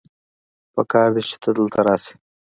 پکار 0.73 1.09
دی 1.15 1.23
چې 1.29 1.35
ته 1.41 1.49
دلته 1.57 1.79
راشې 1.87 2.13